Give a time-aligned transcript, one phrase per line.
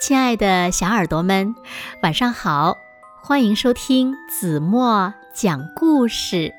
[0.00, 1.54] 亲爱的小耳朵们，
[2.02, 2.78] 晚上好！
[3.22, 6.54] 欢迎收听子墨讲故事，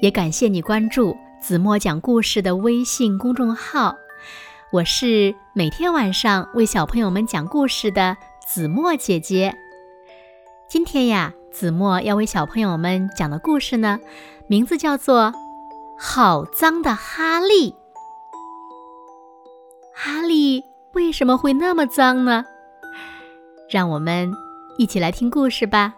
[0.00, 3.96] 也感谢你关注子墨讲故事的微信公众号。
[4.72, 8.16] 我是每天晚上为小朋友们讲故事的
[8.46, 9.54] 子墨姐姐。
[10.66, 14.00] 今天呀，子墨要为小朋友们讲的故事呢，
[14.46, 15.24] 名字叫做
[15.98, 17.72] 《好脏的哈利》。
[19.94, 22.46] 哈利为什么会那么脏呢？
[23.70, 24.34] 让我们
[24.78, 25.94] 一起来听故事吧，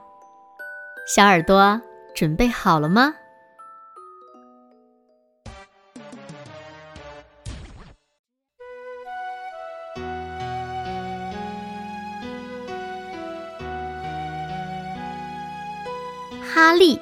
[1.09, 1.81] 小耳朵
[2.15, 3.15] 准备好了吗？
[16.55, 17.01] 哈利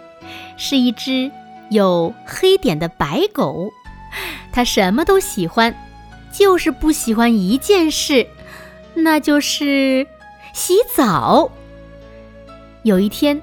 [0.56, 1.28] 是一只
[1.70, 3.72] 有黑点的白狗，
[4.52, 5.74] 它什么都喜欢，
[6.32, 8.24] 就是不喜欢一件事，
[8.94, 10.06] 那就是。
[10.52, 11.50] 洗澡。
[12.82, 13.40] 有一天，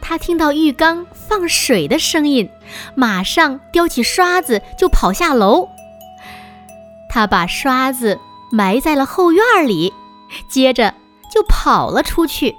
[0.00, 2.50] 他听到浴缸放水的声音，
[2.94, 5.68] 马上叼起刷子就跑下楼。
[7.08, 8.18] 他把刷子
[8.50, 9.92] 埋在了后院里，
[10.48, 10.92] 接着
[11.30, 12.56] 就跑了出去。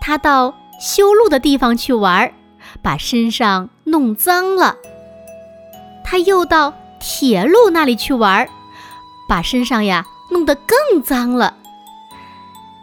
[0.00, 2.32] 他到修路的地方去玩，
[2.82, 4.76] 把身上弄脏了。
[6.04, 8.48] 他又到铁路那里去玩，
[9.28, 11.56] 把身上呀弄得更脏了。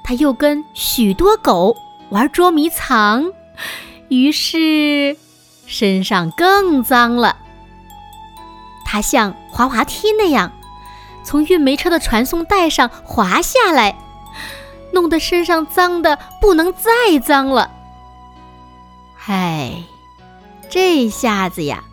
[0.07, 1.75] 他又跟许多狗
[2.11, 3.33] 玩捉迷藏，
[4.07, 5.17] 于是
[5.65, 7.35] 身上更脏了。
[8.85, 10.53] 他像滑滑梯那样
[11.25, 13.97] 从运煤车的传送带上滑下来，
[14.93, 17.69] 弄得身上脏的不能再脏了。
[19.25, 19.83] 唉，
[20.69, 21.83] 这下子呀，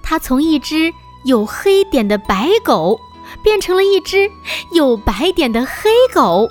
[0.00, 3.00] 他从一只有黑点的白狗
[3.42, 4.30] 变成了一只
[4.72, 6.48] 有白点的黑狗。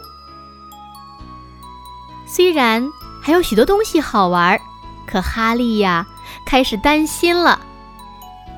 [2.37, 4.61] 虽然还有许多东西好玩，
[5.07, 6.05] 可哈利呀
[6.45, 7.59] 开始担心了。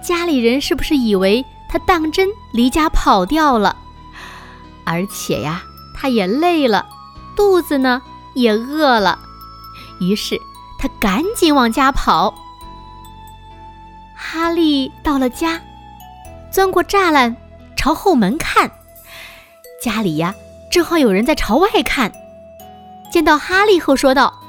[0.04, 3.78] 家里人是不是以为他当真离家跑掉了？
[4.84, 5.64] 而且呀，
[5.96, 6.90] 他也累了，
[7.38, 8.02] 肚子呢
[8.34, 9.18] 也饿了。
[10.02, 10.38] 于是
[10.78, 12.36] 他赶紧往家跑。
[14.14, 15.62] 哈利到了家，
[16.52, 17.34] 钻过栅栏，
[17.78, 18.70] 朝后门看，
[19.82, 20.36] 家里呀
[20.70, 22.12] 正好有人在朝外看。
[23.12, 24.40] 见到哈利后，说道：“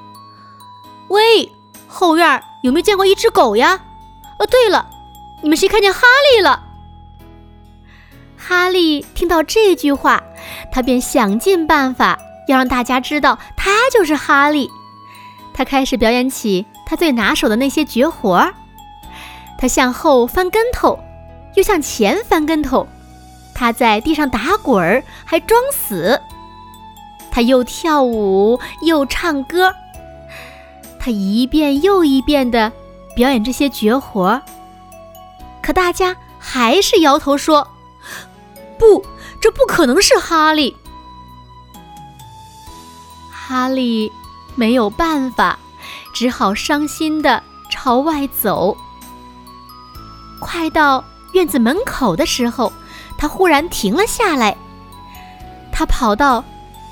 [1.09, 1.50] 喂，
[1.88, 3.81] 后院有没有见过一只狗呀？
[4.38, 4.88] 哦，对了，
[5.43, 6.00] 你们谁看见哈
[6.32, 6.62] 利了？”
[8.37, 10.22] 哈利听到这句话，
[10.72, 12.19] 他便想尽办法
[12.49, 14.70] 要让大家知道他就是哈利。
[15.53, 18.54] 他开始表演起他最拿手的那些绝活儿。
[19.59, 20.99] 他向后翻跟头，
[21.54, 22.87] 又向前翻跟头。
[23.54, 26.19] 他在地上打滚儿，还装死。
[27.30, 29.72] 他又跳舞又唱歌，
[30.98, 32.72] 他一遍又一遍的
[33.14, 34.41] 表演这些绝活，
[35.62, 37.69] 可大家还是摇头说
[38.78, 39.04] ：“不，
[39.40, 40.76] 这不可能是哈利。”
[43.30, 44.10] 哈利
[44.54, 45.58] 没有办法，
[46.14, 48.76] 只好伤心的朝外走。
[50.40, 52.72] 快到院子门口的时候，
[53.19, 54.56] 他忽然停了下来，
[55.72, 56.44] 他跑到。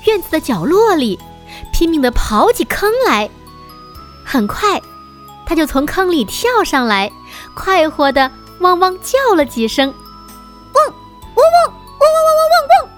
[0.05, 1.19] 院子的角落里，
[1.73, 3.29] 拼命地刨起坑来。
[4.23, 4.81] 很快，
[5.45, 7.11] 他就从坑里跳上来，
[7.53, 9.93] 快活地汪汪叫了几声，
[10.73, 10.95] 汪汪
[11.35, 12.89] 汪汪汪汪汪汪汪汪。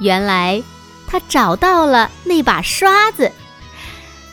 [0.00, 0.62] 原来，
[1.06, 3.32] 他找到了那把刷子。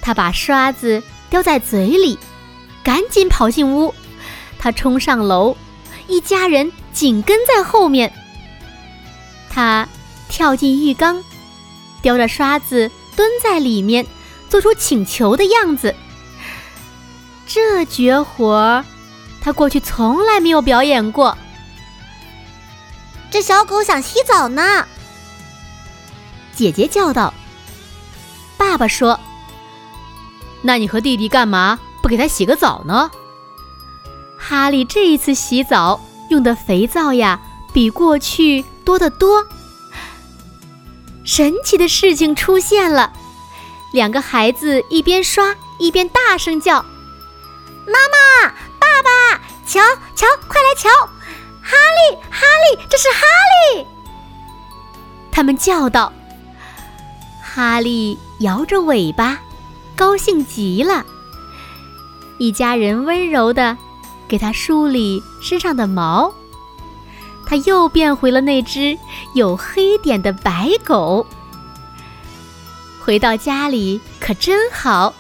[0.02, 2.20] 他把刷子叼在嘴里，
[2.84, 3.94] 赶紧跑进屋。
[4.60, 5.56] 他冲上楼，
[6.08, 8.12] 一家人紧跟在后面。
[9.50, 9.88] 他。
[10.42, 11.24] 跳进浴缸，
[12.02, 14.08] 叼着刷子蹲在里面，
[14.50, 15.94] 做出请求的样子。
[17.46, 18.84] 这绝活，
[19.40, 21.38] 他过去从来没有表演过。
[23.30, 24.88] 这小狗想洗澡呢，
[26.56, 27.32] 姐姐叫道。
[28.58, 29.20] 爸爸说
[30.64, 33.12] ：“那你和弟弟干嘛不给他洗个澡呢？”
[34.40, 36.02] 哈利这一次洗澡
[36.32, 37.40] 用的肥皂呀，
[37.72, 39.46] 比过去多得多。
[41.34, 43.14] 神奇的事情出现了，
[43.94, 46.84] 两个孩子一边刷一边大声叫
[47.88, 49.80] ：“妈妈，爸爸，瞧
[50.14, 50.90] 瞧，快来瞧，
[51.64, 51.78] 哈
[52.12, 53.22] 利，哈利，这是哈
[53.74, 53.88] 利！”
[55.32, 56.12] 他们叫道。
[57.42, 59.40] 哈利摇着尾巴，
[59.96, 61.06] 高兴极了。
[62.40, 63.78] 一家人温柔地
[64.28, 66.34] 给他梳理身上的毛。
[67.52, 68.98] 它又变回了那只
[69.36, 71.28] 有黑点的白狗。
[73.04, 75.14] 回到家里可真好。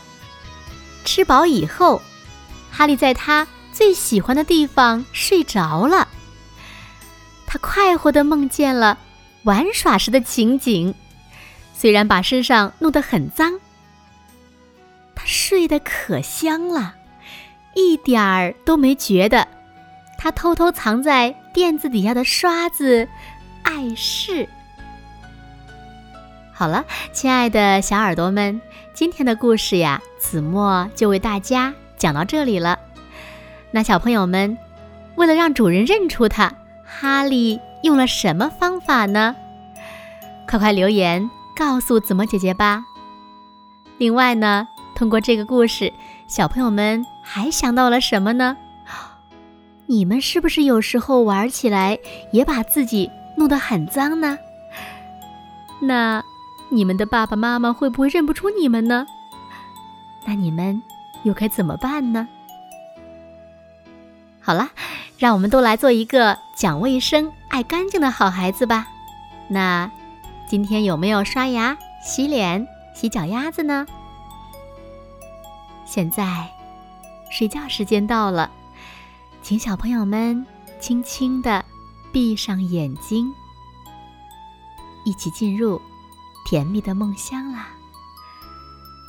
[1.03, 2.01] 吃饱以后，
[2.71, 6.07] 哈利在他最喜欢的地方睡着了。
[7.45, 8.97] 他快活地梦见了
[9.43, 10.95] 玩耍时的情景，
[11.73, 13.59] 虽然把身上弄得很脏。
[15.13, 16.95] 他睡得可香了，
[17.75, 19.45] 一点儿都没觉得。
[20.17, 23.07] 他偷偷藏在垫子底下的刷子
[23.63, 24.47] 碍事。
[26.53, 28.61] 好了，亲爱的小耳朵们，
[28.93, 32.77] 今天的故事呀，子墨就为大家讲到这里了。
[33.71, 34.57] 那小朋友们，
[35.15, 36.53] 为了让主人认出他，
[36.85, 39.35] 哈利用了什么方法呢？
[40.47, 42.83] 快快留言告诉子墨姐姐吧。
[43.97, 45.91] 另外呢，通过这个故事，
[46.27, 48.57] 小朋友们还想到了什么呢？
[49.91, 51.99] 你们是不是有时候玩起来
[52.31, 54.37] 也把自己弄得很脏呢？
[55.81, 56.23] 那
[56.69, 59.05] 你们的爸爸妈妈会不会认不出你们呢？
[60.23, 60.81] 那你们
[61.23, 62.25] 又该怎么办呢？
[64.39, 64.69] 好了，
[65.17, 68.87] 让我们都来做一个讲卫生、爱干净的好孩子吧。
[69.49, 69.91] 那
[70.47, 72.65] 今天有没有刷牙、洗脸、
[72.95, 73.85] 洗脚丫子呢？
[75.85, 76.47] 现在
[77.29, 78.49] 睡觉时间到了。
[79.41, 80.45] 请小朋友们
[80.79, 81.65] 轻轻的
[82.11, 83.33] 闭上眼睛，
[85.03, 85.81] 一起进入
[86.45, 87.69] 甜蜜的梦乡啦！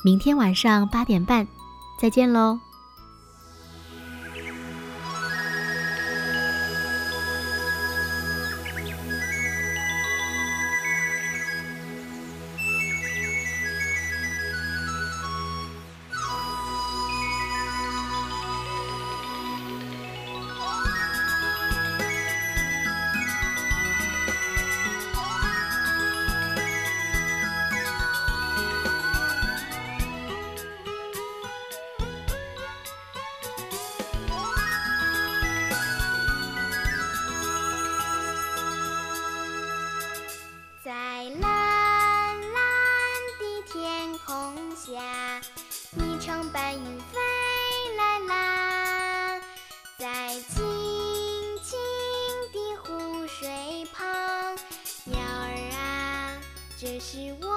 [0.03, 1.47] 明天晚上八点半，
[1.97, 2.59] 再见喽！
[56.93, 57.52] 这是我。